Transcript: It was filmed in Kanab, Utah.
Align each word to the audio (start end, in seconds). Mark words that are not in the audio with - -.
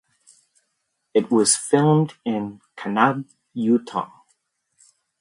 It 1.13 1.29
was 1.29 1.55
filmed 1.55 2.15
in 2.25 2.59
Kanab, 2.75 3.25
Utah. 3.53 4.09